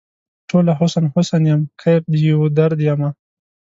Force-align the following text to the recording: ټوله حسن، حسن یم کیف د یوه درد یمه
ټوله 0.49 0.71
حسن، 0.79 1.03
حسن 1.13 1.41
یم 1.49 1.61
کیف 1.81 2.03
د 2.11 2.13
یوه 2.29 2.47
درد 2.57 2.79
یمه 2.87 3.09